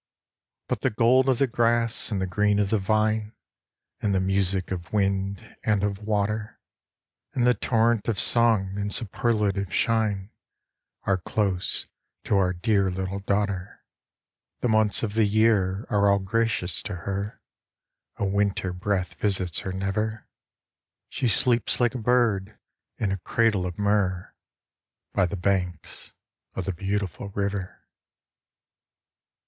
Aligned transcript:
But 0.67 0.81
the 0.81 0.89
gold 0.89 1.29
of 1.29 1.37
the 1.37 1.45
grass, 1.45 2.09
and 2.11 2.19
the 2.19 2.25
green 2.25 2.57
of 2.57 2.71
the 2.71 2.79
vine, 2.79 3.35
And 4.01 4.15
the 4.15 4.19
music 4.19 4.71
of 4.71 4.91
wind 4.91 5.55
and 5.63 5.83
of 5.83 5.99
water, 6.01 6.59
And 7.35 7.45
the 7.45 7.53
torrent 7.53 8.07
of 8.07 8.19
song 8.19 8.79
and 8.79 8.91
superlative 8.91 9.71
shine, 9.71 10.31
Are 11.03 11.19
close 11.19 11.85
to 12.23 12.35
our 12.37 12.51
dear 12.51 12.89
little 12.89 13.19
daughter. 13.19 13.85
The 14.61 14.67
months 14.69 15.03
of 15.03 15.13
the 15.13 15.27
year 15.27 15.85
are 15.91 16.09
all 16.09 16.17
gracious 16.17 16.81
to 16.81 16.95
her, 16.95 17.39
A 18.15 18.25
winter 18.25 18.73
breath 18.73 19.13
visits 19.13 19.59
her 19.59 19.71
never; 19.71 20.27
She 21.09 21.27
sleeps 21.27 21.79
like 21.79 21.93
a 21.93 21.99
bird 21.99 22.57
in 22.97 23.11
a 23.11 23.19
cradle 23.19 23.67
of 23.67 23.77
myrrh, 23.77 24.33
By 25.13 25.27
the 25.27 25.37
banks 25.37 26.11
of 26.55 26.65
the 26.65 26.73
beautiful 26.73 27.29
river. 27.29 27.83